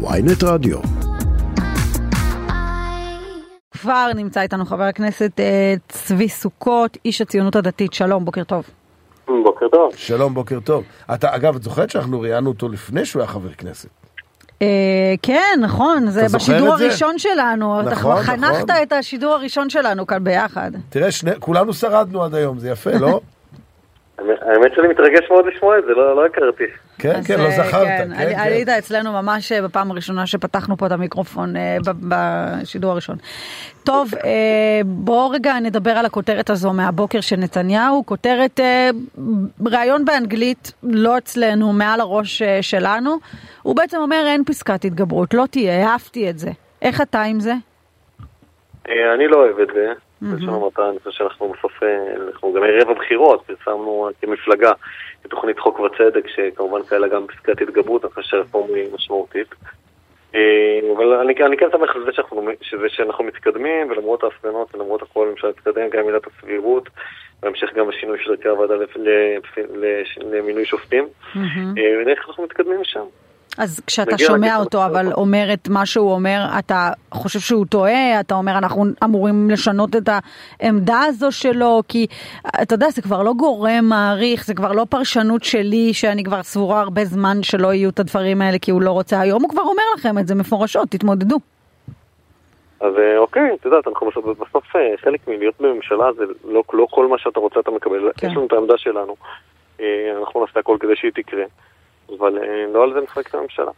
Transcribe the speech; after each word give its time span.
ויינט 0.00 0.44
רדיו. 0.44 0.78
כבר 3.82 4.06
נמצא 4.14 4.40
איתנו 4.40 4.64
חבר 4.64 4.82
הכנסת 4.82 5.40
אה, 5.40 5.74
צבי 5.88 6.28
סוכות, 6.28 6.98
איש 7.04 7.20
הציונות 7.20 7.56
הדתית. 7.56 7.92
שלום, 7.92 8.24
בוקר 8.24 8.44
טוב. 8.44 8.64
בוקר 9.26 9.68
טוב. 9.68 9.92
שלום, 9.96 10.34
בוקר 10.34 10.60
טוב. 10.60 10.84
אתה, 11.14 11.36
אגב, 11.36 11.56
את 11.56 11.62
זוכרת 11.62 11.90
שאנחנו 11.90 12.20
ראיינו 12.20 12.50
אותו 12.50 12.68
לפני 12.68 13.04
שהוא 13.04 13.22
היה 13.22 13.28
חבר 13.28 13.48
כנסת? 13.48 13.88
אה, 14.62 15.14
כן, 15.22 15.60
נכון, 15.60 16.06
זה 16.06 16.26
בשידור 16.34 16.72
את 16.74 16.78
זה? 16.78 16.84
הראשון 16.84 17.18
שלנו. 17.18 17.80
אתה 17.80 17.90
נכון, 17.90 18.00
כבר 18.00 18.22
חנכת 18.22 18.70
נכון. 18.70 18.82
את 18.82 18.92
השידור 18.92 19.34
הראשון 19.34 19.70
שלנו 19.70 20.06
כאן 20.06 20.24
ביחד. 20.24 20.70
תראה, 20.90 21.10
שני, 21.10 21.30
כולנו 21.38 21.72
שרדנו 21.72 22.24
עד 22.24 22.34
היום, 22.34 22.58
זה 22.58 22.70
יפה, 22.70 22.90
לא? 23.00 23.20
האמת 24.18 24.72
שאני 24.74 24.88
מתרגש 24.88 25.30
מאוד 25.30 25.44
לשמוע 25.54 25.78
את 25.78 25.84
זה, 25.84 25.92
לא 25.92 26.16
לא 26.16 26.26
הכרתי. 26.26 26.64
כן, 26.98 27.20
כן, 27.24 27.38
לא 27.38 27.44
אה, 27.44 27.50
זכרת. 27.50 27.86
כן, 27.86 28.08
כן, 28.16 28.30
כן. 28.30 28.38
עלית 28.38 28.68
אצלנו 28.68 29.12
ממש 29.12 29.52
אה, 29.52 29.62
בפעם 29.62 29.90
הראשונה 29.90 30.26
שפתחנו 30.26 30.76
פה 30.76 30.86
את 30.86 30.92
המיקרופון 30.92 31.56
אה, 31.56 31.76
בשידור 31.84 32.90
הראשון. 32.90 33.16
טוב, 33.84 34.10
בואו 34.84 35.30
רגע 35.30 35.54
נדבר 35.60 35.90
על 35.90 36.06
הכותרת 36.06 36.50
הזו 36.50 36.72
מהבוקר 36.72 37.20
של 37.20 37.36
נתניהו, 37.36 38.02
כותרת 38.06 38.60
ראיון 39.66 40.04
באנגלית, 40.04 40.72
לא 40.82 41.18
אצלנו, 41.18 41.72
מעל 41.72 42.00
הראש 42.00 42.42
שלנו. 42.60 43.16
הוא 43.62 43.76
בעצם 43.76 43.96
אומר 43.96 44.24
אין 44.26 44.44
פסקת 44.44 44.84
התגברות, 44.84 45.34
לא 45.34 45.44
תהיה, 45.50 45.88
אהבתי 45.88 46.30
את 46.30 46.38
זה. 46.38 46.50
איך 46.82 47.00
אתה 47.00 47.22
עם 47.22 47.40
זה? 47.40 47.54
אני 48.86 49.28
לא 49.28 49.36
אוהב 49.36 49.60
את 49.60 49.68
זה. 49.74 50.07
בלשון 50.22 50.54
המעטה, 50.54 50.88
אני 50.88 50.98
חושב 50.98 51.10
שאנחנו 51.10 51.52
בסוף, 51.58 51.72
אנחנו 52.26 52.52
גם 52.52 52.62
ערב 52.62 52.90
הבחירות, 52.90 53.42
פרסמנו 53.46 54.08
כמפלגה 54.20 54.72
את 55.26 55.30
תוכנית 55.30 55.58
חוק 55.58 55.80
וצדק, 55.80 56.28
שכמובן 56.28 56.82
כאלה 56.82 57.08
גם 57.08 57.26
פסקת 57.26 57.60
התגברות, 57.60 58.04
אני 58.04 58.12
חושב 58.12 58.28
שהרפורמה 58.30 58.76
היא 58.76 58.94
משמעותית. 58.94 59.54
אה, 60.34 60.80
אבל 60.96 61.12
אני, 61.12 61.34
אני 61.46 61.56
כן 61.56 61.66
שמח 61.72 61.96
על 61.96 62.04
זה 62.04 62.12
שאנחנו, 62.12 62.50
שזה 62.60 62.88
שאנחנו 62.88 63.24
מתקדמים, 63.24 63.90
ולמרות 63.90 64.24
ההפגנות 64.24 64.74
ולמרות 64.74 65.02
הכל, 65.02 65.26
הממשלה 65.28 65.52
תתקדם, 65.52 65.88
גם 65.90 66.04
עילת 66.06 66.26
הסבירות, 66.26 66.88
בהמשך 67.42 67.74
גם 67.74 67.88
השינוי 67.88 68.18
של 68.24 68.30
הרכב 68.30 68.48
הוועדה 68.48 68.74
למינוי 70.16 70.64
שופטים, 70.64 71.08
אה, 71.36 71.98
ונראה 71.98 72.12
איך 72.12 72.28
אנחנו 72.28 72.44
מתקדמים 72.44 72.80
משם. 72.80 73.04
אז 73.58 73.80
כשאתה 73.86 74.18
שומע 74.18 74.56
אותו, 74.56 74.84
אבל. 74.86 75.12
אומר 75.12 75.52
את 75.52 75.68
מה 75.68 75.86
שהוא 75.86 76.12
אומר, 76.12 76.46
אתה 76.58 76.90
חושב 77.10 77.38
שהוא 77.38 77.66
טועה? 77.66 78.20
אתה 78.20 78.34
אומר, 78.34 78.58
אנחנו 78.58 78.84
אמורים 79.04 79.50
לשנות 79.50 79.96
את 79.96 80.08
העמדה 80.60 81.00
הזו 81.08 81.32
שלו? 81.32 81.82
כי, 81.88 82.06
אתה 82.62 82.74
יודע, 82.74 82.90
זה 82.90 83.02
כבר 83.02 83.22
לא 83.22 83.32
גורם 83.32 83.84
מעריך, 83.84 84.46
זה 84.46 84.54
כבר 84.54 84.72
לא 84.72 84.86
פרשנות 84.90 85.44
שלי, 85.44 85.94
שאני 85.94 86.24
כבר 86.24 86.42
סבורה 86.42 86.80
הרבה 86.80 87.04
זמן 87.04 87.42
שלא 87.42 87.74
יהיו 87.74 87.90
את 87.90 87.98
הדברים 87.98 88.42
האלה, 88.42 88.58
כי 88.58 88.70
הוא 88.70 88.82
לא 88.82 88.90
רוצה. 88.90 89.20
היום 89.20 89.42
הוא 89.42 89.50
כבר 89.50 89.62
אומר 89.62 89.82
לכם 89.96 90.18
את 90.18 90.26
זה 90.26 90.34
מפורשות, 90.34 90.88
תתמודדו. 90.88 91.36
אז 92.80 92.92
אה, 92.98 93.18
אוקיי, 93.18 93.54
את 93.60 93.64
יודעת, 93.64 93.88
אנחנו 93.88 94.06
בסוף, 94.06 94.24
בסוף 94.24 94.76
אה, 94.76 94.94
חלק 94.96 95.28
מלהיות 95.28 95.54
בממשלה 95.60 96.12
זה 96.16 96.24
לא, 96.44 96.62
לא 96.72 96.86
כל 96.90 97.06
מה 97.06 97.18
שאתה 97.18 97.40
רוצה 97.40 97.60
אתה 97.60 97.70
מקבל, 97.70 98.10
כן. 98.16 98.26
יש 98.26 98.36
לנו 98.36 98.46
את 98.46 98.52
העמדה 98.52 98.78
שלנו, 98.78 99.16
אה, 99.80 100.18
אנחנו 100.20 100.40
נעשה 100.40 100.60
הכל 100.60 100.76
כדי 100.80 100.96
שהיא 100.96 101.12
תקרה, 101.14 101.44
אבל 102.18 102.38
אה, 102.38 102.72
לא 102.72 102.82
על 102.82 102.92
זה 102.92 103.20
את 103.20 103.34
הממשלה. 103.34 103.70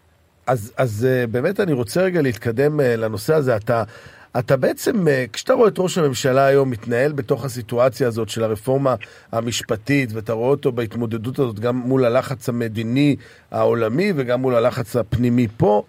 אז, 0.47 0.73
אז 0.77 1.07
אה, 1.11 1.27
באמת 1.27 1.61
אני 1.61 1.73
רוצה 1.73 2.03
רגע 2.03 2.23
להתקדם 2.23 2.81
אה, 2.81 2.97
לנושא 2.97 3.35
הזה. 3.35 3.57
אתה, 3.57 3.83
אתה 4.39 4.57
בעצם, 4.57 5.05
כשאתה 5.33 5.53
רואה 5.53 5.69
את 5.69 5.79
ראש 5.79 5.99
הממשלה 5.99 6.47
היום 6.47 6.71
מתנהל 6.71 7.13
בתוך 7.13 7.45
הסיטואציה 7.45 8.09
הזאת 8.09 8.29
של 8.29 8.45
הרפורמה 8.45 8.95
המשפטית, 9.33 10.13
ואתה 10.13 10.33
רואה 10.33 10.51
אותו 10.51 10.73
בהתמודדות 10.73 11.39
הזאת 11.39 11.61
גם 11.61 11.77
מול 11.77 12.05
הלחץ 12.05 12.49
המדיני 12.49 13.17
העולמי 13.51 14.13
וגם 14.17 14.41
מול 14.41 14.55
הלחץ 14.55 14.97
הפנימי 14.97 15.47
פה, 15.57 15.83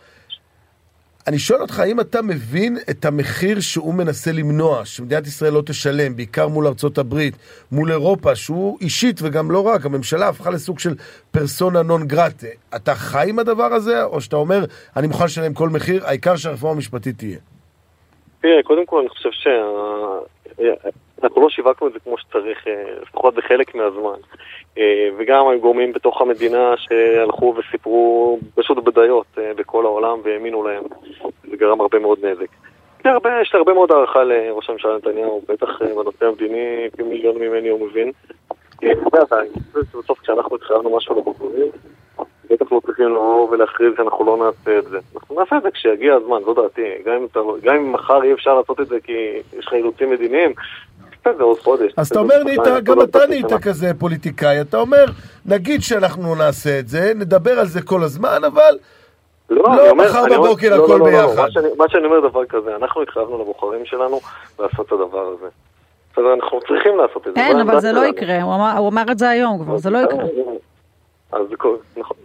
אני 1.27 1.39
שואל 1.39 1.61
אותך, 1.61 1.79
האם 1.79 1.99
אתה 1.99 2.21
מבין 2.21 2.77
את 2.89 3.05
המחיר 3.05 3.59
שהוא 3.59 3.93
מנסה 3.93 4.31
למנוע, 4.31 4.85
שמדינת 4.85 5.27
ישראל 5.27 5.53
לא 5.53 5.61
תשלם, 5.65 6.15
בעיקר 6.15 6.47
מול 6.47 6.67
ארצות 6.67 6.97
הברית, 6.97 7.33
מול 7.71 7.91
אירופה, 7.91 8.35
שהוא 8.35 8.77
אישית 8.81 9.19
וגם 9.23 9.51
לא 9.51 9.67
רק, 9.67 9.85
הממשלה 9.85 10.27
הפכה 10.27 10.49
לסוג 10.49 10.79
של 10.79 10.95
פרסונה 11.31 11.81
נון 11.81 12.07
גרטה. 12.07 12.47
אתה 12.75 12.95
חי 12.95 13.25
עם 13.29 13.39
הדבר 13.39 13.63
הזה, 13.73 14.03
או 14.03 14.21
שאתה 14.21 14.35
אומר, 14.35 14.65
אני 14.97 15.07
מוכן 15.07 15.25
לשלם 15.25 15.53
כל 15.53 15.69
מחיר, 15.69 16.05
העיקר 16.05 16.35
שהרפורמה 16.35 16.75
המשפטית 16.75 17.17
תהיה? 17.17 17.37
תראה, 18.41 18.63
קודם 18.63 18.85
כל 18.85 18.99
אני 18.99 19.09
חושב 19.09 19.29
שאנחנו 21.21 21.41
לא 21.41 21.49
שיווקנו 21.49 21.87
את 21.87 21.93
זה 21.93 21.99
כמו 21.99 22.17
שצריך, 22.17 22.67
אה, 22.67 22.83
לפחות 23.01 23.35
בחלק 23.35 23.75
מהזמן. 23.75 24.19
אה, 24.77 25.09
וגם 25.17 25.47
היו 25.47 25.59
גורמים 25.61 25.93
בתוך 25.93 26.21
המדינה 26.21 26.73
שהלכו 26.77 27.55
וסיפרו 27.57 28.39
פשוט 28.55 28.77
בדיות 28.77 29.25
אה, 29.37 29.51
בכל 29.53 29.85
העולם 29.85 30.17
והאמינו 30.23 30.63
להם. 30.63 30.83
זה 31.49 31.57
גרם 31.57 31.81
הרבה 31.81 31.99
מאוד 31.99 32.25
נזק. 32.25 32.47
הרבה, 33.05 33.41
יש 33.41 33.55
הרבה 33.55 33.73
מאוד 33.73 33.91
הערכה 33.91 34.23
לראש 34.23 34.69
הממשלה 34.69 34.97
נתניהו, 34.97 35.41
בטח 35.49 35.81
בנושא 35.81 36.25
המדיני, 36.25 36.89
פי 36.97 37.03
מיליון 37.03 37.35
ממני 37.37 37.69
הוא 37.69 37.87
מבין. 37.87 38.11
שבסוף 39.91 40.19
כשאנחנו 40.19 40.55
התחייבנו 40.55 40.97
משהו 40.97 41.19
לבוחרים, 41.19 41.67
בטח 42.49 42.71
לא 42.71 42.79
צריכים 42.85 43.05
לבוא 43.05 43.49
ולהכריז 43.49 43.93
שאנחנו 43.97 44.25
לא 44.25 44.37
נעשה 44.37 44.79
את 44.79 44.83
זה. 44.83 44.97
אנחנו 45.15 45.39
נעשה 45.39 45.57
את 45.57 45.63
זה 45.63 45.71
כשיגיע 45.71 46.15
הזמן, 46.15 46.37
זו 46.45 46.53
דעתי. 46.53 46.81
גם 47.05 47.13
אם, 47.13 47.69
אם 47.75 47.93
מחר 47.93 48.23
אי 48.23 48.33
אפשר 48.33 48.53
לעשות 48.55 48.79
את 48.79 48.87
זה 48.87 48.99
כי 49.03 49.13
יש 49.57 49.67
לך 49.67 49.73
אילוצים 49.73 50.09
מדיניים, 50.09 50.53
תעשה 51.23 51.33
את 51.33 51.37
זה 51.37 51.43
עוד 51.43 51.59
חודש. 51.59 51.91
אז 51.97 52.07
אתה 52.07 52.19
אומר, 52.19 52.43
נהיית, 52.43 52.59
גם 52.83 52.97
לא 52.97 53.03
אתה 53.03 53.19
חצי 53.19 53.27
נהיית. 53.29 53.53
כזה 53.53 53.91
פוליטיקאי, 53.99 54.61
אתה 54.61 54.77
אומר, 54.77 55.05
נגיד 55.45 55.81
שאנחנו 55.81 56.35
נעשה 56.35 56.79
את 56.79 56.87
זה, 56.87 57.11
נדבר 57.15 57.59
על 57.59 57.65
זה 57.65 57.81
כל 57.81 58.03
הזמן, 58.03 58.41
אבל 58.47 58.77
לא, 59.49 59.63
לא 59.63 59.73
אני 59.81 59.89
אומר- 59.89 60.05
מחר 60.09 60.25
אני 60.25 60.35
אומר- 60.35 60.47
בבוקר 60.47 60.77
לא, 60.77 60.83
הכל 60.83 60.93
לא, 60.93 60.99
לא, 60.99 61.11
לא, 61.11 61.27
ביחד. 61.27 61.41
מה 61.41 61.51
שאני- 61.51 61.67
מה 61.77 61.85
שאני 61.89 62.05
אומר 62.05 62.29
דבר 62.29 62.45
כזה, 62.45 62.75
אנחנו 62.75 63.01
התחייבנו 63.01 63.41
לבוחרים 63.41 63.85
שלנו 63.85 64.19
לעשות 64.59 64.87
את 64.87 64.91
הדבר 64.91 65.27
הזה. 65.37 65.47
בסדר, 66.13 66.33
אנחנו 66.33 66.59
צריכים 66.67 66.97
לעשות 66.97 67.27
את 67.27 67.33
זה. 67.35 67.41
אין, 67.41 67.59
אבל 67.59 67.79
זה 67.79 67.91
לא. 67.91 68.05
יקרה, 68.05 68.41
הוא 68.77 68.87
אמר 68.89 69.03
את 69.11 69.19
זה 69.19 69.29
היום 69.29 69.63
כבר, 69.63 69.77
זה 69.77 69.89
לא 69.89 69.97
יקרה. 69.97 70.23
אז 71.31 71.41
נכון, 71.97 72.17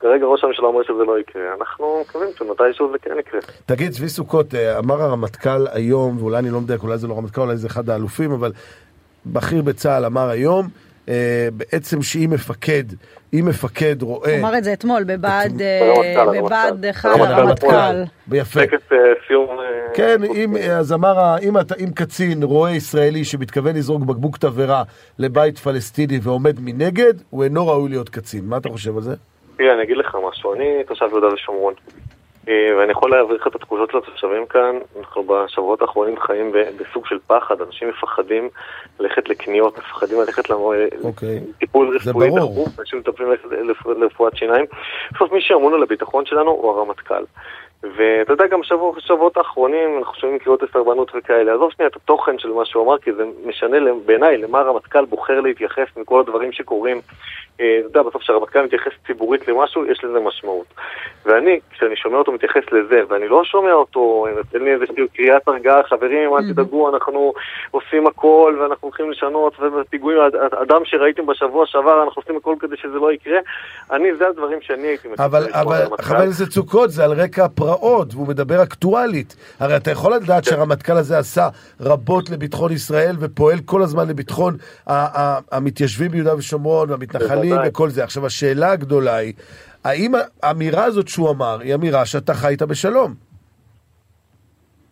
כרגע 0.00 0.26
ראש 0.26 0.44
הממשלה 0.44 0.66
אומר 0.66 0.82
שזה 0.82 1.04
לא 1.06 1.18
יקרה, 1.18 1.42
אנחנו 1.60 2.00
מקווים 2.00 2.28
שמתישהו 2.38 2.92
זה 2.92 2.98
כן 2.98 3.18
יקרה. 3.18 3.40
תגיד, 3.66 3.92
צבי 3.92 4.08
סוכות, 4.08 4.54
אה, 4.54 4.78
אמר 4.78 5.02
הרמטכ"ל 5.02 5.66
היום, 5.72 6.18
ואולי 6.18 6.38
אני 6.38 6.50
לא 6.50 6.60
מדייק, 6.60 6.82
אולי 6.82 6.98
זה 6.98 7.08
לא 7.08 7.18
רמטכ"ל, 7.18 7.40
אולי 7.40 7.56
זה 7.56 7.66
אחד 7.66 7.90
האלופים, 7.90 8.32
אבל 8.32 8.52
בכיר 9.26 9.62
בצה"ל 9.62 10.04
אמר 10.04 10.28
היום, 10.28 10.68
בעצם 11.52 12.02
שאם 12.02 12.30
מפקד, 12.32 12.84
אם 13.34 13.44
מפקד 13.48 14.02
רואה... 14.02 14.30
הוא 14.30 14.40
אמר 14.40 14.58
את 14.58 14.64
זה 14.64 14.72
אתמול 14.72 15.04
בבה"ד 15.04 15.62
אה, 15.62 15.80
הרמטכ"ל, 16.16 16.40
בבה"ד 16.40 16.84
הרמטכ"ל. 17.04 17.66
אחד. 17.68 17.94
ביפה. 18.26 18.60
טקס 18.60 18.92
אה. 18.92 18.98
אה, 18.98 19.94
כן, 19.94 20.24
אם, 20.36 20.56
אז 20.56 20.92
אמר, 20.92 21.36
אם, 21.48 21.58
אתה, 21.58 21.74
אם 21.80 21.90
קצין 21.94 22.42
רואה 22.42 22.70
ישראלי 22.70 23.24
שמתכוון 23.24 23.76
לזרוק 23.76 24.02
בקבוק 24.02 24.36
תבערה 24.36 24.82
לבית 25.18 25.58
פלסטיני 25.58 26.18
ועומד 26.22 26.60
מנגד, 26.60 27.14
הוא 27.30 27.44
אינו 27.44 27.66
ראוי 27.66 27.90
להיות 27.90 28.08
קצין. 28.08 28.44
מה 28.44 28.56
אתה 28.56 28.68
חושב 28.68 28.96
על 28.96 29.02
זה? 29.02 29.14
תראה, 29.56 29.74
אני 29.74 29.82
אגיד 29.82 29.96
לך 29.96 30.16
משהו, 30.30 30.54
אני 30.54 30.84
תושב 30.86 31.06
יהודה 31.10 31.26
ושומרון, 31.34 31.74
אה, 31.74 31.94
ואני 32.46 32.92
יכול 32.92 33.10
להעביר 33.10 33.36
לך 33.36 33.46
את 33.46 33.54
התחושות 33.54 33.90
של 33.90 33.98
התושבים 33.98 34.46
כאן, 34.46 34.78
אנחנו 34.98 35.22
בשבועות 35.22 35.82
האחרונים 35.82 36.20
חיים 36.20 36.52
בסוג 36.52 37.06
של 37.06 37.18
פחד, 37.26 37.60
אנשים 37.60 37.88
מפחדים 37.88 38.48
ללכת 39.00 39.28
לקניות, 39.28 39.78
מפחדים 39.78 40.20
ללכת 40.20 40.50
אוקיי. 41.04 41.40
לטיפול 41.56 41.96
רפואי. 41.96 42.30
דחוף, 42.36 42.80
אנשים 42.80 42.98
מטפלים 42.98 43.28
לרפואת 43.96 44.36
שיניים, 44.36 44.64
בסוף 45.14 45.32
מי 45.32 45.40
שאמון 45.40 45.74
על 45.74 45.82
הביטחון 45.82 46.26
שלנו 46.26 46.50
הוא 46.50 46.70
הרמטכ"ל. 46.70 47.24
ואתה 47.82 48.32
יודע, 48.32 48.46
גם 48.46 48.60
בשבוע- 48.60 48.92
בשבועות 48.96 49.36
האחרונים 49.36 49.98
אנחנו 49.98 50.14
שומעים 50.14 50.38
קריאות 50.38 50.62
לסרבנות 50.62 51.12
וכאלה. 51.14 51.54
עזוב 51.54 51.70
שנייה 51.72 51.88
את 51.90 51.96
התוכן 51.96 52.38
של 52.38 52.48
מה 52.48 52.64
שהוא 52.64 52.84
אמר, 52.84 52.98
כי 52.98 53.12
זה 53.12 53.22
משנה 53.46 53.76
בעיניי 54.06 54.36
למה 54.36 54.58
הרמטכ"ל 54.60 55.04
בוחר 55.04 55.40
להתייחס 55.40 55.86
מכל 55.96 56.20
הדברים 56.20 56.52
שקורים. 56.52 57.00
אה, 57.60 57.76
אתה 57.80 57.98
יודע, 57.98 58.08
בסוף 58.08 58.22
כשהרמטכ"ל 58.22 58.62
מתייחס 58.64 58.92
ציבורית 59.06 59.48
למשהו, 59.48 59.84
יש 59.86 60.04
לזה 60.04 60.20
משמעות. 60.20 60.66
ואני, 61.26 61.60
כשאני 61.70 61.96
שומע 61.96 62.18
אותו 62.18 62.32
מתייחס 62.32 62.62
לזה, 62.72 63.02
ואני 63.08 63.28
לא 63.28 63.44
שומע 63.44 63.72
אותו, 63.72 64.26
נותן 64.36 64.64
לי 64.64 64.72
איזושהי 64.72 64.94
קריאת 65.16 65.48
הרגעה, 65.48 65.82
חברים, 65.82 66.30
אל 66.36 66.52
תדאגו, 66.52 66.88
אנחנו 66.88 67.32
עושים 67.70 68.06
הכל, 68.06 68.56
ואנחנו 68.60 68.88
הולכים 68.88 69.10
לשנות, 69.10 69.52
ובפיגועים, 69.60 70.20
הד- 70.20 70.36
אדם 70.36 70.84
שראיתם 70.84 71.26
בשבוע 71.26 71.66
שעבר, 71.66 72.02
אנחנו 72.04 72.22
עושים 72.22 72.36
הכל 72.36 72.54
כדי 72.60 72.76
שזה 72.76 72.94
לא 72.98 73.12
יקרה. 73.12 73.38
אני, 73.90 74.14
זה 74.14 74.28
הדברים 74.28 74.58
שאני 74.60 74.86
הייתי 74.86 75.08
מצפה 75.08 75.24
אבל, 75.24 75.38
לשמוע 75.40 75.62
אבל 75.62 75.78
מהרמטכ"ל. 75.78 76.02
חבר 76.02 76.16
הכנסת 76.16 76.50
סוכות, 76.50 76.90
זה 76.90 77.04
על 77.04 77.12
רקע 77.12 77.44
הפרעות, 77.44 77.71
והוא 78.12 78.28
מדבר 78.28 78.62
אקטואלית. 78.62 79.36
הרי 79.60 79.76
אתה 79.76 79.90
יכול 79.90 80.14
לדעת 80.14 80.44
שהרמטכ"ל 80.44 80.96
הזה 80.96 81.18
עשה 81.18 81.48
רבות 81.80 82.30
לביטחון 82.30 82.72
ישראל, 82.72 83.16
ופועל 83.20 83.58
כל 83.64 83.82
הזמן 83.82 84.08
לביטחון 84.08 84.56
המתיישבים 85.52 86.10
ביהודה 86.10 86.36
ושומרון, 86.36 86.90
והמתנחלים. 86.90 87.56
וכל 87.66 87.88
זה. 87.88 88.04
עכשיו, 88.04 88.26
השאלה 88.26 88.70
הגדולה 88.70 89.16
היא, 89.16 89.32
האם 89.84 90.12
האמירה 90.42 90.84
הזאת 90.84 91.08
שהוא 91.08 91.30
אמר, 91.30 91.60
היא 91.60 91.74
אמירה 91.74 92.06
שאתה 92.06 92.34
חי 92.34 92.48
איתה 92.48 92.66
בשלום? 92.66 93.14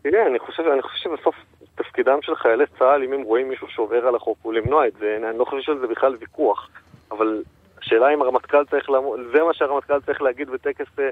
תראה, 0.03 0.26
אני 0.26 0.38
חושב, 0.38 0.62
אני 0.73 0.83
חושב 0.83 0.97
שבסוף 1.03 1.35
תפקידם 1.75 2.19
של 2.23 2.35
חיילי 2.37 2.65
צה"ל, 2.79 3.03
אם 3.03 3.12
הם 3.12 3.23
רואים 3.23 3.49
מישהו 3.49 3.67
שעובר 3.71 4.06
על 4.06 4.15
החוק, 4.15 4.38
הוא 4.43 4.53
למנוע 4.53 4.87
את 4.87 4.93
זה. 5.00 5.19
אני 5.31 5.38
לא 5.38 5.44
חושב 5.44 5.62
שזה 5.62 5.87
בכלל 5.87 6.17
ויכוח. 6.21 6.69
אבל 7.11 7.43
השאלה 7.83 8.15
אם 8.15 8.23
הרמטכ"ל 8.23 8.65
צריך 8.65 8.91
לעמוד, 8.91 9.21
זה 9.33 9.43
מה 9.43 9.55
שהרמטכ"ל 9.55 10.00
צריך 10.00 10.23
להגיד 10.23 10.50
בטקס 10.50 10.87
אה, 10.99 11.09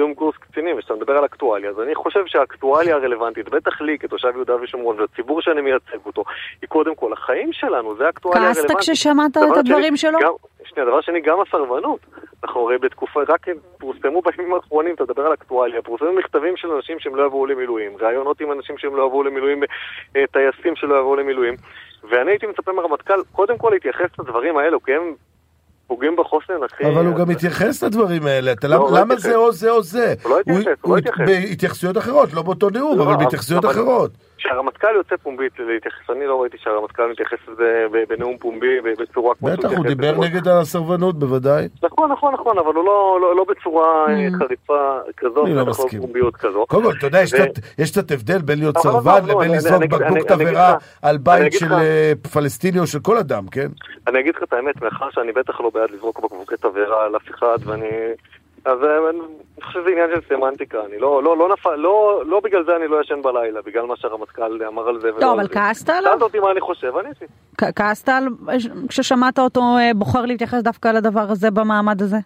סיום 0.00 0.14
קורס 0.14 0.36
קצינים. 0.36 0.78
יש 0.78 0.84
כשאתה 0.84 0.94
מדבר 0.94 1.16
על 1.16 1.24
אקטואליה, 1.24 1.70
אז 1.70 1.80
אני 1.80 1.94
חושב 1.94 2.26
שהאקטואליה 2.26 2.96
הרלוונטית, 2.96 3.48
בטח 3.48 3.80
לי 3.80 3.98
כתושב 3.98 4.28
יהודה 4.34 4.56
ושומרון 4.62 5.00
והציבור 5.00 5.42
שאני 5.42 5.60
מייצג 5.60 5.98
אותו, 6.06 6.24
היא 6.62 6.68
קודם 6.68 6.94
כל 6.94 7.12
החיים 7.12 7.52
שלנו, 7.52 7.96
זה 7.96 8.06
האקטואליה 8.06 8.42
הרלוונטית. 8.42 8.76
כעסת 8.76 8.90
כששמעת 8.90 9.36
את 9.36 9.56
הדברים 9.56 9.96
שלו? 9.96 10.18
גם, 10.22 10.32
שנייה, 10.64 10.88
דבר 10.88 11.00
שני, 11.00 11.20
גם 11.20 11.40
הסרבנות. 11.40 12.00
אנחנו 12.44 12.60
הרי 12.60 12.78
בתקופה, 12.78 13.20
רק 13.28 13.46
פורסמו 13.78 14.22
בימים 14.22 14.54
האחרונים, 14.54 14.94
אתה 14.94 15.04
מדבר 15.04 15.26
על 15.26 15.34
אקטואליה, 15.34 15.82
פורסמו 15.82 16.12
מכתבים 16.12 16.56
של 16.56 16.70
אנשים 16.70 16.98
שהם 17.00 17.16
לא 17.16 17.26
יבואו 17.26 17.46
למילואים, 17.46 17.92
ראיונות 18.00 18.40
עם 18.40 18.52
אנשים 18.52 18.78
שהם 18.78 18.96
לא 18.96 19.06
יבואו 19.06 19.22
למילואים, 19.22 19.62
אה, 20.16 20.24
טייסים 20.32 20.76
שלא 20.76 21.00
יבואו 21.00 21.16
למילואים. 21.16 21.54
ואני 22.08 22.30
הייתי 22.30 22.46
מצפה 22.46 22.72
מהרמטכ"ל, 22.72 23.22
קודם 23.32 23.58
כל 23.58 23.70
להתייחס 23.72 24.18
לדברים 24.18 24.56
האלו, 24.56 24.82
כי 24.82 24.94
הם 24.94 25.14
פוגעים 25.90 26.16
בחוסן, 26.16 26.52
אחי. 26.66 26.84
אבל 26.84 27.06
הוא 27.06 27.16
גם 27.16 27.28
מתייחס 27.28 27.82
לדברים 27.82 28.26
האלה, 28.26 28.52
לא, 28.64 28.88
למה 28.92 29.14
לא 29.14 29.20
זה 29.20 29.36
או 29.36 29.52
זה 29.52 29.70
או 29.70 29.82
זה? 29.82 30.14
הוא 30.22 30.30
לא 30.30 30.40
התייחס, 30.40 30.78
הוא 30.80 30.92
לא 30.92 30.98
התייחס. 30.98 31.20
בהתייחסויות 31.26 31.98
אחרות, 31.98 32.32
לא 32.32 32.42
באותו 32.42 32.70
נאום, 32.70 32.98
לא, 32.98 33.02
אבל 33.02 33.16
בהתייחסויות 33.16 33.64
אחרות. 33.64 34.10
כשהרמטכ"ל 34.50 34.94
יוצא 34.96 35.16
פומבית 35.16 35.52
להתייחס, 35.58 36.10
אני 36.10 36.26
לא 36.26 36.42
ראיתי 36.42 36.56
שהרמטכ"ל 36.58 37.10
מתייחס 37.10 37.38
לזה 37.48 37.86
בנאום 38.08 38.38
פומבי 38.38 38.80
בצורה 38.98 39.34
כמו 39.34 39.48
שהוא 39.48 39.58
מתייחס. 39.58 39.72
בטח, 39.72 39.78
הוא 39.78 39.86
דיבר 39.86 40.12
נגד 40.20 40.48
הסרבנות 40.48 41.18
בוודאי. 41.18 41.68
נכון, 41.82 42.12
נכון, 42.12 42.34
נכון, 42.34 42.58
אבל 42.58 42.74
הוא 42.74 42.84
לא, 42.84 43.18
לא, 43.22 43.36
לא 43.36 43.44
בצורה 43.48 44.06
אה, 44.08 44.28
mm. 44.28 44.38
חריפה 44.38 44.98
כזו, 45.16 45.46
אני 45.46 45.54
לא 45.54 45.66
מסכים. 45.66 46.00
קודם 46.68 46.82
כל, 46.84 46.92
אתה 46.98 47.06
יודע, 47.06 47.20
יש 47.78 47.90
קצת 47.90 48.10
הבדל 48.10 48.38
בין 48.38 48.58
להיות 48.58 48.78
סרבן 48.78 49.26
לבין 49.26 49.50
לזרוק 49.50 49.82
בקבוק 49.82 50.18
תבערה 50.28 50.76
על 51.02 51.18
בית 51.18 51.52
של 51.52 51.72
אה, 51.72 52.12
פלסטיני 52.32 52.78
או 52.78 52.86
של 52.86 53.00
כל 53.00 53.16
אדם, 53.16 53.48
כן? 53.50 53.68
אני 54.06 54.20
אגיד 54.20 54.34
לך 54.36 54.42
את 54.42 54.52
האמת, 54.52 54.82
מאחר 54.82 55.10
שאני 55.10 55.32
בטח 55.32 55.60
לא 55.60 55.70
בעד 55.74 55.90
לזרוק 55.90 56.20
בקבוקי 56.20 56.56
תבערה 56.56 57.04
על 57.04 57.16
אף 57.16 57.30
אחד, 57.30 57.58
ואני... 57.64 57.88
אז 58.64 58.78
אה, 58.82 59.10
אני 59.10 59.18
חושב 59.62 59.80
שזה 59.80 59.90
עניין 59.90 60.10
של 60.14 60.20
סמנטיקה, 60.28 60.78
אני 60.84 60.98
לא, 60.98 61.22
לא, 61.22 61.36
לא 61.36 61.48
נפל, 61.52 61.76
לא, 61.76 62.22
לא 62.26 62.40
בגלל 62.40 62.64
זה 62.64 62.76
אני 62.76 62.88
לא 62.88 63.00
ישן 63.00 63.22
בלילה, 63.22 63.62
בגלל 63.62 63.86
מה 63.86 63.96
שהרמטכ"ל 63.96 64.64
אמר 64.64 64.88
על 64.88 65.00
זה. 65.00 65.10
לא, 65.20 65.32
אבל 65.32 65.48
כעסת 65.48 65.88
עליו? 65.88 66.12
שאלת 66.12 66.22
אותי 66.22 66.38
מה 66.38 66.50
אני 66.50 66.60
חושב, 66.60 66.96
עניתי. 66.96 67.24
כעסת 67.76 68.08
על, 68.08 68.26
כששמעת 68.88 69.38
אותו 69.38 69.60
אה, 69.60 69.90
בוחר 69.94 70.26
להתייחס 70.26 70.62
דווקא 70.62 70.88
לדבר 70.88 71.20
הזה 71.20 71.50
במעמד 71.50 72.02
הזה? 72.02 72.16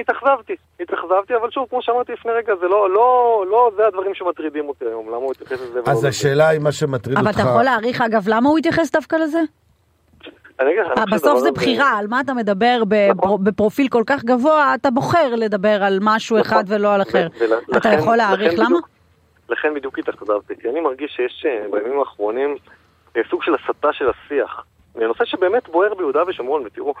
התאכזבתי, 0.00 0.56
התאכזבתי, 0.80 1.36
אבל 1.36 1.50
שוב, 1.50 1.66
כמו 1.70 1.82
שאמרתי 1.82 2.12
לפני 2.12 2.32
רגע, 2.32 2.54
זה 2.60 2.68
לא, 2.68 2.90
לא, 2.90 3.44
לא, 3.50 3.70
זה 3.76 3.86
הדברים 3.86 4.14
שמטרידים 4.14 4.68
אותי 4.68 4.84
היום, 4.84 5.08
למה 5.08 5.16
הוא 5.16 5.32
התייחס 5.32 5.60
לזה 5.60 5.80
אז 5.86 6.04
השאלה 6.04 6.48
היא 6.48 6.60
מה 6.60 6.72
שמטריד 6.72 7.18
אותך... 7.18 7.28
אבל 7.28 7.40
אתה 7.40 7.50
יכול 7.50 7.62
להעריך, 7.62 8.00
אגב, 8.00 8.24
למה 8.28 8.48
הוא 8.48 8.58
התייחס 8.58 8.90
דווקא 8.90 9.16
לזה? 9.16 9.38
בסוף 11.12 11.38
זה 11.38 11.52
בחירה, 11.52 11.98
על 11.98 12.06
מה 12.06 12.20
אתה 12.20 12.34
מדבר 12.34 12.82
נכון. 13.14 13.44
בפרופיל 13.44 13.88
כל 13.88 14.02
כך 14.06 14.24
גבוה, 14.24 14.74
אתה 14.74 14.90
בוחר 14.90 15.34
לדבר 15.34 15.82
על 15.82 15.98
משהו 16.02 16.38
נכון. 16.38 16.52
אחד 16.52 16.64
ולא 16.68 16.94
על 16.94 17.02
אחר. 17.02 17.26
אתה 17.76 17.88
יכול 17.88 18.16
להעריך 18.16 18.52
למה? 18.56 18.78
לכן 19.48 19.74
בדיוק 19.74 19.98
התאכזבתי, 19.98 20.54
כי 20.60 20.68
אני 20.68 20.80
מרגיש 20.80 21.12
שיש 21.16 21.46
אה, 21.48 21.66
בימים 21.70 21.98
האחרונים 21.98 22.56
אה, 23.16 23.22
סוג 23.30 23.42
של 23.42 23.54
הסתה 23.54 23.92
של 23.92 24.04
השיח. 24.10 24.64
זה 24.98 25.06
נושא 25.06 25.24
שבאמת 25.24 25.68
בוער 25.68 25.94
ביהודה 25.94 26.22
ושומרון, 26.28 26.62
ותראו, 26.66 26.94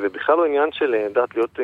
זה 0.00 0.08
בכלל 0.12 0.36
לא 0.36 0.44
עניין 0.44 0.72
של 0.72 0.94
אה, 0.94 1.06
דת 1.14 1.34
להיות 1.36 1.58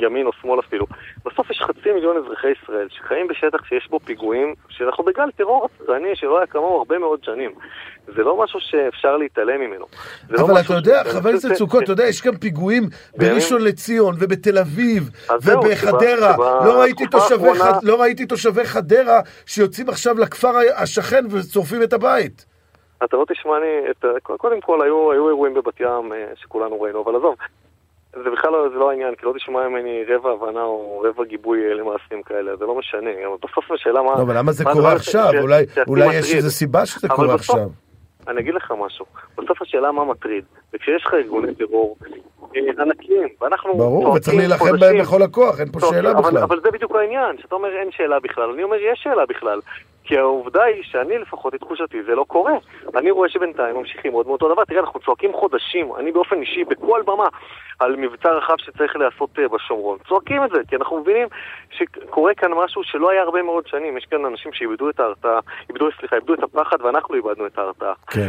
ימין 0.00 0.26
או 0.26 0.32
שמאל 0.42 0.60
אפילו. 0.60 0.86
בסוף 1.26 1.50
יש 1.50 1.60
חצי 1.60 1.92
מיליון 1.92 2.16
אזרחי 2.16 2.48
ישראל 2.48 2.88
שחיים 2.90 3.28
בשטח 3.28 3.64
שיש 3.64 3.88
בו 3.90 3.98
פיגועים, 4.00 4.54
שאנחנו 4.68 5.04
בגל 5.04 5.30
טרור 5.36 5.68
רצחני 5.80 6.16
שלא 6.16 6.38
היה 6.38 6.46
כמוהו 6.46 6.78
הרבה 6.78 6.98
מאוד 6.98 7.24
שנים. 7.24 7.50
זה 8.06 8.22
לא 8.22 8.42
משהו 8.44 8.60
שאפשר 8.60 9.16
להתעלם 9.16 9.60
ממנו. 9.60 9.86
לא 10.30 10.42
אבל 10.42 10.54
לא 10.54 10.60
אתה 10.60 10.74
יודע, 10.74 11.04
חבר 11.04 11.28
הכנסת 11.28 11.54
סוכות, 11.54 11.82
אתה 11.82 11.92
יודע, 11.92 12.06
יש 12.06 12.22
גם 12.22 12.36
פיגועים 12.36 12.82
בראשון 13.16 13.62
לציון 13.62 14.14
ובתל 14.18 14.58
אביב 14.58 15.10
ובחדרה. 15.42 16.36
לא, 16.38 16.84
לא 17.82 18.00
ראיתי 18.00 18.26
תושבי 18.26 18.64
חדרה 18.64 19.20
שיוצאים 19.46 19.88
עכשיו 19.88 20.18
לכפר 20.18 20.52
השכן 20.76 21.24
ושורפים 21.30 21.82
את 21.82 21.92
הבית. 21.92 22.57
אתה 23.04 23.16
לא 23.16 23.24
תשמע 23.28 23.58
לי, 23.58 23.90
את, 23.90 24.04
קודם 24.22 24.60
כל 24.60 24.82
היו, 24.82 25.12
היו 25.12 25.28
אירועים 25.28 25.54
בבת 25.54 25.80
ים 25.80 26.12
אה, 26.12 26.26
שכולנו 26.36 26.80
ראינו, 26.80 27.02
אבל 27.04 27.16
עזוב, 27.16 27.34
זה 28.12 28.30
בכלל 28.30 28.50
לא, 28.50 28.68
זה 28.68 28.74
לא 28.74 28.90
העניין, 28.90 29.14
כי 29.14 29.26
לא 29.26 29.32
תשמע 29.36 29.68
ממני 29.68 30.04
רבע 30.08 30.30
הבנה 30.30 30.62
או 30.62 31.02
רבע 31.04 31.24
גיבוי 31.24 31.68
אה, 31.68 31.74
למעשים 31.74 32.22
כאלה, 32.22 32.56
זה 32.56 32.64
לא 32.64 32.78
משנה, 32.78 33.10
בסוף 33.42 33.70
השאלה 33.70 34.02
מה... 34.02 34.14
לא, 34.16 34.22
אבל 34.22 34.38
למה 34.38 34.52
זה 34.52 34.64
קורה 34.64 34.92
עכשיו? 34.92 35.30
אולי, 35.40 35.64
אולי 35.88 36.14
יש 36.14 36.34
איזו 36.34 36.50
סיבה 36.50 36.86
שזה 36.86 37.08
קורה 37.08 37.36
בסוף, 37.36 37.40
עכשיו. 37.40 37.68
אני 38.28 38.40
אגיד 38.40 38.54
לך 38.54 38.72
משהו, 38.78 39.06
בסוף 39.38 39.62
השאלה 39.62 39.92
מה 39.92 40.04
מטריד, 40.04 40.44
וכשיש 40.74 41.06
לך 41.06 41.14
ארגוני 41.14 41.54
טרור 41.54 41.96
אה, 42.56 42.82
ענקיים, 42.82 43.28
ואנחנו... 43.40 43.74
ברור, 43.74 44.08
וצריך 44.08 44.36
להילחם 44.36 44.78
בהם 44.80 44.98
בכל 44.98 45.22
הכוח, 45.22 45.60
אין 45.60 45.72
פה 45.72 45.80
שאלה 45.80 46.10
אבל, 46.10 46.22
בכלל. 46.22 46.42
אבל 46.42 46.60
זה 46.60 46.70
בדיוק 46.70 46.94
העניין, 46.94 47.38
שאתה 47.38 47.54
אומר 47.54 47.68
אין 47.80 47.90
שאלה 47.90 48.20
בכלל, 48.20 48.50
אני 48.50 48.62
אומר 48.62 48.76
יש 48.76 49.00
שאלה 49.02 49.26
בכלל. 49.26 49.60
כי 50.08 50.18
העובדה 50.18 50.62
היא 50.64 50.82
שאני 50.82 51.18
לפחות, 51.18 51.54
את 51.54 51.60
תחושתי, 51.60 52.02
זה 52.02 52.14
לא 52.14 52.24
קורה. 52.24 52.52
אני 52.96 53.10
רואה 53.10 53.28
שבינתיים 53.28 53.76
ממשיכים 53.76 54.12
עוד 54.12 54.26
מאותו 54.26 54.52
דבר. 54.52 54.64
תראה, 54.64 54.80
אנחנו 54.80 55.00
צועקים 55.00 55.32
חודשים, 55.32 55.92
אני 55.98 56.12
באופן 56.12 56.40
אישי, 56.40 56.64
בכל 56.64 57.02
במה, 57.06 57.28
על 57.78 57.96
מבצע 57.96 58.30
רחב 58.30 58.54
שצריך 58.58 58.96
להיעשות 58.96 59.38
אה, 59.38 59.48
בשומרון. 59.48 59.98
צועקים 60.08 60.44
את 60.44 60.50
זה, 60.50 60.60
כי 60.68 60.76
אנחנו 60.76 61.00
מבינים 61.00 61.28
שקורה 61.70 62.34
כאן 62.34 62.50
משהו 62.52 62.82
שלא 62.84 63.10
היה 63.10 63.22
הרבה 63.22 63.42
מאוד 63.42 63.66
שנים. 63.66 63.96
יש 63.96 64.04
כאן 64.04 64.24
אנשים 64.24 64.52
שאיבדו 64.52 64.90
את 64.90 65.00
ההרתעה, 65.00 65.40
איבדו, 65.68 65.88
סליחה, 66.00 66.16
איבדו 66.16 66.34
את 66.34 66.42
הפחד 66.42 66.76
ואנחנו 66.80 67.14
איבדנו 67.14 67.46
את 67.46 67.58
ההרתעה. 67.58 67.92
כן. 68.06 68.28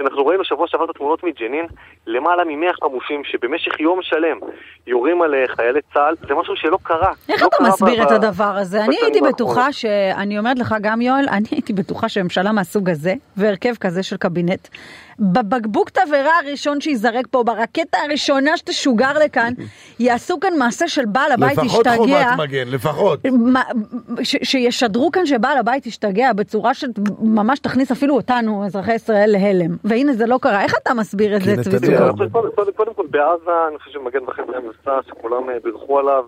אנחנו 0.00 0.26
ראינו 0.26 0.44
שבוע 0.44 0.68
שעבר 0.68 0.84
את 0.84 0.90
התמונות 0.90 1.24
מג'נין, 1.24 1.66
למעלה 2.06 2.44
מ-100 2.44 2.72
חמושים 2.82 3.24
שבמשך 3.24 3.80
יום 3.80 4.02
שלם 4.02 4.38
יורים 4.86 5.22
על 5.22 5.34
אה, 5.34 5.44
חיילי 5.48 5.80
צה"ל, 5.94 6.14
זה 6.28 6.34
משהו 6.34 6.56
שלא 6.56 6.78
קרה. 6.82 7.12
איך 7.28 7.42
לא 7.42 7.48
אתה 7.48 7.62
מסביר 7.62 8.02
את 8.02 8.10
הדבר 8.10 8.52
הזה? 8.56 8.84
אני 8.84 8.96
הייתי 9.02 9.20
בטוחה 9.20 9.72
ש... 9.72 9.84
אני 10.16 10.38
אומרת 10.38 10.58
לך 10.58 10.74
גם, 10.80 11.00
יואל, 11.00 11.19
אני 11.28 11.46
הייתי 11.50 11.72
בטוחה 11.72 12.08
שממשלה 12.08 12.52
מהסוג 12.52 12.90
הזה, 12.90 13.14
והרכב 13.36 13.74
כזה 13.80 14.02
של 14.02 14.16
קבינט, 14.16 14.68
בבקבוק 15.20 15.90
תבערה 15.90 16.32
הראשון 16.44 16.80
שייזרק 16.80 17.26
פה, 17.30 17.42
ברקטה 17.42 17.98
הראשונה 18.04 18.56
שתשוגר 18.56 19.12
לכאן, 19.24 19.52
יעשו 20.00 20.40
כאן 20.40 20.58
מעשה 20.58 20.88
של 20.88 21.04
בעל 21.06 21.32
הבית 21.32 21.58
ישתגע. 21.64 21.80
לפחות 21.80 21.96
חומת 21.96 22.26
מגן, 22.38 22.68
לפחות. 22.68 23.20
שישדרו 24.22 25.10
כאן 25.10 25.26
שבעל 25.26 25.58
הבית 25.58 25.86
ישתגע 25.86 26.32
בצורה 26.32 26.74
שממש 26.74 27.58
תכניס 27.58 27.90
אפילו 27.90 28.14
אותנו, 28.14 28.66
אזרחי 28.66 28.94
ישראל, 28.94 29.30
להלם. 29.30 29.76
והנה 29.84 30.12
זה 30.12 30.26
לא 30.26 30.38
קרה. 30.42 30.62
איך 30.62 30.74
אתה 30.82 30.94
מסביר 30.94 31.36
את 31.36 31.42
זה, 31.42 31.56
צבי 31.62 31.86
סוכות? 31.86 32.74
קודם 32.76 32.94
כל, 32.94 33.06
בעזה, 33.10 33.50
אני 33.68 33.78
חושב 33.78 33.90
שמגן 33.90 34.24
וחצי 34.26 34.42
היה 34.48 34.60
מבצע 34.60 34.98
שכולם 35.08 35.50
אה, 35.50 35.54
בירכו 35.64 35.98
עליו, 35.98 36.24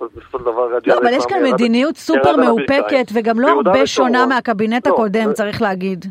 ובסופו 0.00 0.38
של 0.38 0.44
דבר... 0.44 0.68
לא, 0.86 0.98
אבל 0.98 1.12
יש 1.12 1.26
כאן 1.26 1.42
מדיניות 1.52 1.96
סופר 1.96 2.36
מאופקת, 2.36 3.06
וגם 3.12 3.40
לא 3.40 3.48
הרבה 3.48 3.86
שונה 3.86 4.26
מהקבינט 4.26 4.86
לא, 4.86 4.92
הקודם, 4.92 5.32
צריך 5.32 5.62
להגיד. 5.62 6.06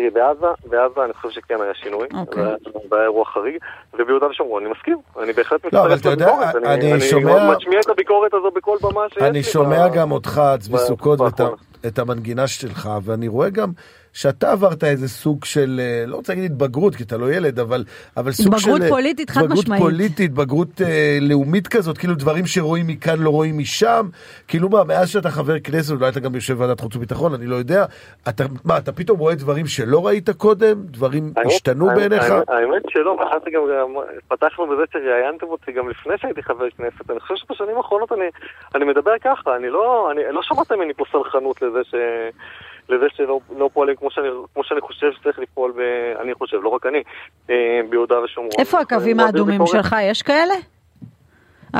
תראי, 0.00 0.10
בעזה, 0.10 0.46
בעזה 0.66 1.04
אני 1.04 1.12
חושב 1.12 1.40
שכן 1.40 1.60
היה 1.60 1.74
שינוי, 1.74 2.08
אוקיי. 2.14 2.44
זה 2.88 2.96
היה 2.96 3.02
אירוע 3.02 3.24
חריג, 3.24 3.56
וביהודה 3.94 4.26
ושומרון 4.26 4.62
אני 4.62 4.72
מסכים, 4.72 4.98
אני 5.22 5.32
בהחלט 5.32 5.64
מצטרף 5.64 6.06
לא, 6.06 6.12
לביקורת, 6.12 6.56
אני, 6.56 6.92
אני 6.92 7.00
שומע... 7.00 7.36
אני 7.36 7.56
משמיע 7.56 7.80
את 7.80 7.88
הביקורת 7.88 8.34
הזו 8.34 8.50
בכל 8.50 8.76
במה 8.82 9.00
שיש 9.08 9.18
לי. 9.18 9.28
אני 9.28 9.42
שומע 9.42 9.88
גם 9.88 10.12
אותך, 10.12 10.42
צבי 10.58 10.78
סוכות, 10.78 11.20
ואת 11.84 11.98
המנגינה 11.98 12.46
שלך, 12.46 12.88
ואני 13.02 13.28
רואה 13.28 13.50
גם 13.50 13.70
שאתה 14.12 14.52
עברת 14.52 14.84
איזה 14.84 15.08
סוג 15.08 15.44
של, 15.44 15.80
אה, 15.82 16.04
לא 16.06 16.16
רוצה 16.16 16.32
להגיד 16.32 16.50
התבגרות, 16.50 16.94
כי 16.94 17.02
אתה 17.02 17.16
לא 17.16 17.32
ילד, 17.32 17.58
אבל, 17.58 17.84
אבל 18.16 18.32
סוג 18.32 18.46
בגרות 18.46 18.60
של... 18.60 18.70
בגרות 18.74 18.88
פוליטית 18.90 19.30
חד 19.30 19.42
משמעית. 19.42 19.66
בגרות 19.66 19.80
פוליטית, 19.80 20.32
בגרות 20.32 20.80
אה, 20.82 21.18
לאומית 21.20 21.68
כזאת, 21.68 21.98
כאילו 21.98 22.14
דברים 22.14 22.46
שרואים 22.46 22.86
מכאן 22.86 23.18
לא 23.18 23.30
רואים 23.30 23.58
משם. 23.58 24.06
כאילו 24.48 24.68
מה, 24.68 24.84
מאז 24.84 25.10
שאתה 25.10 25.30
חבר 25.30 25.60
כנסת, 25.60 25.92
אולי 25.92 26.08
אתה 26.08 26.20
גם 26.20 26.34
יושב 26.34 26.54
בוועדת 26.54 26.80
חוץ 26.80 26.96
וביטחון, 26.96 27.34
אני 27.34 27.46
לא 27.46 27.56
יודע. 27.56 27.84
אתה, 28.28 28.44
מה, 28.64 28.78
אתה 28.78 28.92
פתאום 28.92 29.18
רואה 29.18 29.34
דברים 29.34 29.66
שלא 29.66 30.06
ראית 30.06 30.30
קודם? 30.30 30.82
דברים 30.82 31.32
האמת, 31.36 31.46
השתנו 31.46 31.88
האמת, 31.88 31.98
בעיניך? 31.98 32.30
האמת, 32.30 32.48
האמת 32.48 32.82
שלא, 32.88 33.16
מאחר 33.16 33.38
שגם 33.44 33.62
פתחנו 34.28 34.66
בזה 34.66 34.82
שראיינתם 34.92 35.46
אותי 35.46 35.72
גם 35.72 35.88
לפני 35.88 36.14
שהייתי 36.18 36.42
חבר 36.42 36.70
כנסת. 36.70 37.10
אני 37.10 37.20
חושב 37.20 37.34
שבשנים 37.36 37.76
האחרונות 37.76 38.12
אני, 38.12 38.24
אני 38.74 38.84
מדבר 38.84 39.18
ככה, 39.24 39.56
אני 39.56 39.68
לא, 39.70 40.10
אני, 40.12 40.20
לא 40.30 40.42
שמעתם 40.42 40.74
ממני 40.74 40.94
פה 40.94 41.04
סלחנות 41.12 41.62
לזה 41.62 41.84
ש... 41.84 41.94
לזה 42.90 43.06
שלא 43.16 43.40
לא 43.56 43.70
פועלים 43.72 43.96
כמו 43.96 44.10
שאני, 44.10 44.28
כמו 44.54 44.64
שאני 44.64 44.80
חושב 44.80 45.12
שצריך 45.12 45.38
לפעול, 45.38 45.72
ב, 45.76 45.80
אני 46.20 46.34
חושב, 46.34 46.56
לא 46.62 46.68
רק 46.68 46.86
אני, 46.86 47.02
אה, 47.50 47.80
ביהודה 47.90 48.20
ושומרון. 48.20 48.52
איפה 48.58 48.80
הקווים 48.80 49.20
האדומים 49.20 49.66
שלך? 49.66 49.96
יש 50.02 50.22
כאלה? 50.22 50.54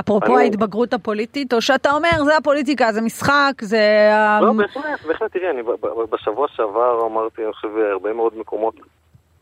אפרופו 0.01 0.37
אני... 0.37 0.45
ההתבגרות 0.45 0.93
הפוליטית, 0.93 1.53
או 1.53 1.61
שאתה 1.61 1.93
אומר, 1.93 2.25
זה 2.25 2.37
הפוליטיקה, 2.37 2.93
זה 2.93 3.01
משחק, 3.01 3.53
זה... 3.61 4.11
לא, 4.43 4.53
בהחלט, 4.53 5.03
בהחלט, 5.07 5.33
תראי, 5.33 5.51
אני 5.51 5.63
בשבוע 6.11 6.49
שעבר 6.49 7.07
אמרתי, 7.07 7.45
אני 7.45 7.53
חושב, 7.53 7.69
הרבה 7.93 8.13
מאוד 8.13 8.39
מקומות, 8.39 8.75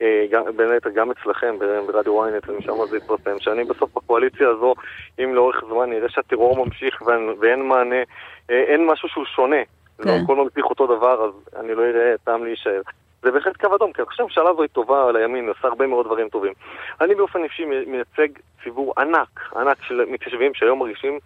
אה, 0.03 0.25
בין 0.57 0.71
היתר 0.71 0.91
גם 0.91 1.11
אצלכם, 1.11 1.57
ברדיו 1.87 2.25
ynet, 2.27 2.51
ומשם 2.51 2.73
זה 2.91 2.97
התפרסם, 2.97 3.39
שאני 3.39 3.65
בסוף 3.65 3.91
בקואליציה 3.97 4.49
הזו, 4.49 4.75
אם 5.19 5.35
לאורך 5.35 5.65
זמן 5.69 5.91
נראה 5.91 6.09
שהטרור 6.09 6.67
ממשיך 6.67 7.03
ואין 7.41 7.69
מענה, 7.69 8.03
אה, 8.51 8.63
אין 8.63 8.87
משהו 8.87 9.09
שהוא 9.09 9.25
שונה. 9.25 9.63
לא 9.99 10.13
הכל 10.13 10.37
ממשיך 10.37 10.65
אותו 10.65 10.87
דבר, 10.87 11.25
אז 11.25 11.61
אני 11.61 11.75
לא 11.75 11.83
אראה 11.83 12.15
טעם 12.25 12.45
להישאר. 12.45 12.81
זה 13.23 13.31
בהחלט 13.31 13.57
קו 13.57 13.77
אדום, 13.77 13.93
כי 13.93 14.03
אני 14.03 14.07
חושב 14.07 14.17
שהממשלה 14.19 14.51
הזו 14.51 14.63
היא 14.63 14.69
טובה 14.69 15.09
על 15.09 15.17
הימין, 15.17 15.49
עושה 15.49 15.69
הרבה 15.69 15.87
מאוד 15.87 16.07
דברים 16.07 16.29
טובים. 16.29 16.53
אני 17.01 17.15
באופן 17.15 17.45
אישי 17.45 17.65
מייצג 17.65 18.29
ציבור 18.65 18.95
ענק, 18.99 19.41
ענק 19.57 19.83
של 19.83 20.05
מתיישבים 20.11 20.55
שהיום 20.55 20.79
מרגישים 20.79 21.19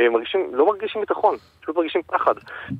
אה, 0.00 0.08
מרגישים, 0.08 0.50
לא 0.52 0.66
מרגישים 0.66 1.00
ביטחון, 1.00 1.36
פשוט 1.60 1.76
מרגישים 1.76 2.02
פחד. 2.06 2.34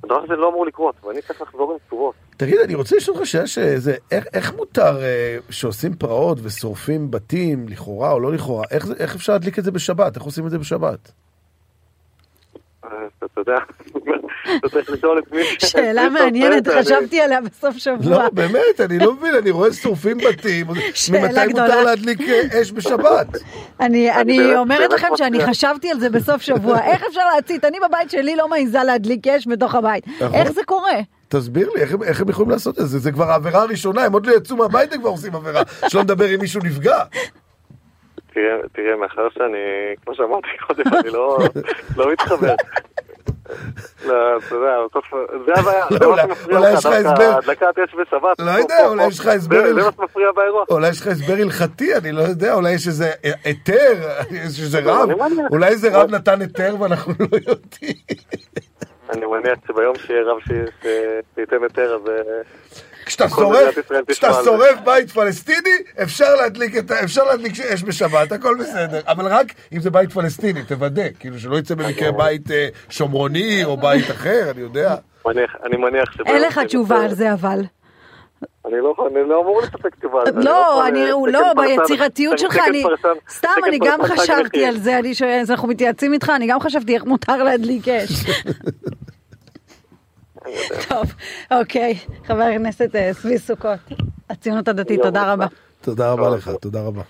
הדבר 0.04 0.22
הזה 0.24 0.36
לא 0.36 0.48
אמור 0.48 0.66
לקרות, 0.66 0.94
ואני 1.04 1.22
צריך 1.22 1.42
לחזור 1.42 1.72
עם 1.72 1.78
תשובות. 1.86 2.14
תגיד, 2.36 2.58
אני 2.58 2.74
רוצה 2.74 2.96
לשאול 2.96 3.16
אותך 3.16 3.26
שאלה 3.26 3.46
שזה, 3.46 3.96
איך, 4.10 4.24
איך 4.34 4.54
מותר 4.54 5.02
אה, 5.02 5.36
שעושים 5.50 5.94
פרעות 5.94 6.38
ושורפים 6.42 7.10
בתים, 7.10 7.66
לכאורה 7.68 8.12
או 8.12 8.20
לא 8.20 8.32
לכאורה, 8.32 8.64
איך, 8.70 8.86
איך 8.98 9.14
אפשר 9.14 9.32
להדליק 9.32 9.58
את 9.58 9.64
זה 9.64 9.72
בשבת? 9.72 10.16
איך 10.16 10.22
עושים 10.22 10.46
את 10.46 10.50
זה 10.50 10.58
בשבת? 10.58 11.12
אתה 12.86 13.26
אתה 13.26 13.40
יודע, 13.40 13.56
אתה 14.56 14.68
צריך 14.68 14.90
לשאול 14.90 15.18
את 15.18 15.32
מי... 15.32 15.42
שאלה 15.58 16.08
מעניינת, 16.08 16.68
חשבתי 16.68 17.20
עליה 17.20 17.40
בסוף 17.40 17.76
שבוע. 17.76 18.10
לא, 18.10 18.30
באמת, 18.30 18.80
אני 18.80 18.98
לא 18.98 19.14
מבין, 19.14 19.34
אני 19.34 19.50
רואה 19.50 19.72
שורפים 19.72 20.18
בתים, 20.18 20.66
ממתי 21.12 21.46
מותר. 21.48 21.84
להדליק 21.84 22.20
אה, 22.20 22.62
אש 22.62 22.72
בשבת? 22.72 23.26
אני, 23.80 24.56
אומרת 24.56 24.92
לכם 24.92 25.08
שאני. 25.16 25.46
חשבתי 25.46 25.90
על 25.90 26.00
זה 26.00 26.10
בסוף 26.10 26.42
שבוע, 26.42 26.80
איך 26.80 27.04
אפשר 27.08 27.22
להצית? 27.34 27.64
אני 27.64 27.78
בבית 27.88 28.10
שלי 28.10 28.36
לא 28.36 28.48
מעיזה 28.48 28.82
להדליק 28.82 29.26
אש 29.26 29.46
בתוך 29.46 29.74
הבית. 29.74 30.06
נכון. 30.08 30.34
איך 30.34 30.52
זה 30.52 30.60
קורה? 30.66 31.00
תסביר 31.28 31.70
לי, 31.74 31.80
איך 32.04 32.20
הם 32.20 32.28
יכולים 32.28 32.50
לעשות 32.50 32.80
את 32.80 32.88
זה? 32.88 32.98
זה 32.98 33.12
כבר 33.12 33.30
העבירה 33.30 33.62
הראשונה, 33.62 34.04
הם 34.04 34.12
עוד 34.12 34.26
לא 34.26 34.36
יצאו 34.36 34.56
מהבית, 34.56 34.92
הם 34.92 35.00
כבר 35.00 35.10
עושים 35.10 35.34
עבירה. 35.34 35.62
שלא 35.88 36.02
נדבר 36.02 36.34
אם 36.34 36.40
מישהו 36.40 36.60
נפגע. 36.64 36.98
תראה, 38.72 38.96
מאחר 38.96 39.28
שאני, 39.34 39.58
כמו 40.04 40.14
שאמרתי 40.14 40.48
קודם, 40.66 40.84
אני 41.00 41.10
לא 41.10 41.38
לא 41.96 42.12
מתחבר. 42.12 42.54
לא, 44.06 44.14
אתה 44.38 44.54
יודע, 44.54 44.72
זה 45.46 45.52
הבעיה, 45.60 45.84
לא, 45.90 45.98
זה 45.98 46.06
מה 46.06 46.16
שמפריע 46.22 46.60
לך 46.60 46.86
דווקא. 46.86 47.22
הדלקת 47.22 47.78
אש 47.78 47.94
בשבת. 47.94 48.40
לא 48.40 48.50
יודע, 48.50 48.86
אולי. 48.88 49.06
יש 49.06 49.20
לך 49.20 49.26
הסבר 49.26 49.62
זה- 49.62 49.74
זה 49.74 49.82
מה 49.82 49.90
שמפריע 49.96 50.32
באירוע. 50.36 50.64
אולי 50.70 50.88
יש 50.88 51.00
לך 51.00 51.06
הסבר 51.06 51.32
הלכתי, 51.32 51.94
אני 51.96 52.12
לא 52.12 52.20
יודע, 52.22 52.54
אולי 52.54 52.72
יש 52.72 52.86
איזה 52.86 53.10
היתר, 53.44 53.94
יש 54.44 54.60
איזה 54.60 54.80
לא, 54.80 54.92
רב, 55.02 55.08
מניח. 55.12 55.46
אולי 55.50 55.66
איזה 55.68 55.88
רב 55.98 56.10
נתן 56.14 56.40
היתר 56.40 56.74
ואנחנו 56.80 57.12
לא 57.20 57.26
יודעים. 57.48 57.94
אני 59.12 59.26
מניח 59.26 59.58
שביום 59.68 59.94
שיהיה 60.06 60.22
רב 60.22 60.36
ש- 60.40 60.84
שייתן 61.34 61.56
היתר, 61.62 61.94
אז... 62.02 62.08
אה, 62.10 62.42
כשאתה 64.08 64.32
שורף, 64.44 64.78
בית 64.84 65.10
פלסטיני, 65.10 65.70
אפשר 66.02 66.34
להדליק 66.34 66.76
את 66.76 66.90
ה- 66.90 67.04
אפשר 67.04 67.24
להדליק 67.24 67.60
אש 67.60 67.82
בשבת, 67.84 68.32
הכל 68.32 68.56
בסדר. 68.60 69.00
אבל 69.06 69.26
רק 69.26 69.46
אם 69.72 69.80
זה 69.80 69.90
בית 69.90 70.12
פלסטיני, 70.12 70.62
תוודא, 70.64 71.02
כאילו 71.18 71.38
שלא 71.38 71.56
יצא 71.56 71.74
במקרה 71.74 72.12
בית 72.12 72.50
אה, 72.50 72.68
שומרוני 72.90 73.64
או 73.64 73.76
בית 73.76 74.10
אחר, 74.10 74.50
אני 74.50 74.60
יודע. 74.60 74.94
אני 75.66 75.76
מניח 75.76 76.12
שביום 76.12 76.28
אין 76.28 76.42
לך 76.42 76.54
שיהיה 76.54 76.66
תשובה 76.66 76.96
היתר- 76.96 77.08
על 77.08 77.14
זה 77.14 77.32
אבל. 77.32 77.60
אני 78.66 78.74
לא 78.80 78.94
אני 79.10 79.28
לא 79.28 79.40
אמור 79.40 79.60
לספק 79.62 79.94
תשובה 79.94 80.20
על 80.26 80.32
זה. 80.32 80.38
לא, 80.40 80.50
יכול, 80.50 80.84
אני, 80.86 81.04
אה, 81.04 81.12
הוא 81.12 81.28
לא, 81.28 81.52
ביצירתיות 81.54 82.38
שלך, 82.38 82.58
אני, 82.68 82.84
סתם, 83.30 83.48
אני 83.68 83.78
גם 83.78 84.02
חשבתי. 84.02 84.66
על 84.66 84.76
זה, 84.76 84.98
אני 84.98 85.14
שואל, 85.14 85.42
אנחנו 85.50 85.68
מתייעצים 85.68 86.12
איתך, 86.12 86.32
אני 86.36 86.46
גם 86.46 86.60
חשבתי 86.60 86.94
איך 86.94 87.04
מותר 87.04 87.42
להדליק 87.42 87.88
אש. 87.88 88.10
טוב, 90.88 91.14
אוקיי, 91.50 91.98
חבר 92.26 92.42
הכנסת 92.42 92.96
אה, 92.96 93.10
צבי 93.22 93.38
סוכות, 93.38 93.78
הציונות 94.30 94.68
הדתית, 94.68 95.02
תודה 95.02 95.32
רבה. 95.32 95.46
תודה 95.80 96.12
רבה 96.12 96.30
לך, 96.30 96.50
תודה 96.60 96.82
רבה. 96.82 97.02